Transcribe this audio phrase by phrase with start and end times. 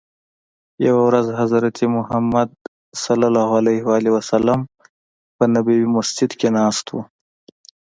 [0.87, 2.49] یوه ورځ حضرت محمد
[5.37, 7.01] په نبوي مسجد کې ناست وو.